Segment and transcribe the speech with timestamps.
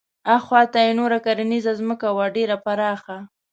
[0.37, 3.17] اخواته یې نوره کرنیزه ځمکه وه ډېره پراخه.